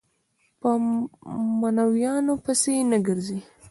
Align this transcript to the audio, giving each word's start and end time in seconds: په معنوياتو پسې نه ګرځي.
په 0.59 0.69
معنوياتو 1.59 2.33
پسې 2.43 2.73
نه 2.91 2.97
ګرځي. 3.07 3.39